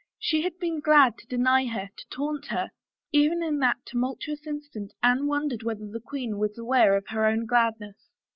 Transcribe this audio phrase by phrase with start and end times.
[0.17, 2.71] She had been glad to deny her, to taunt her.
[3.11, 7.45] Even in that tumultuous instant Anne wondered whether the queen was aware of her own
[7.45, 8.09] gladness.